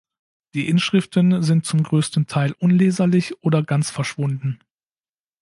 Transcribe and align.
Die 0.55 0.67
Inschriften 0.67 1.43
sind 1.43 1.67
zum 1.67 1.83
größten 1.83 2.25
Teil 2.25 2.53
unleserlich 2.57 3.39
oder 3.43 3.61
ganz 3.61 3.91
verschwunden. 3.91 4.59